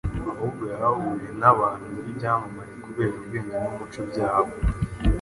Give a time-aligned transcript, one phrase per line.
[0.31, 4.53] ahubwo yahahuriye n’abantu b’ibyamamare kubera ubwenge n’umuco byabo.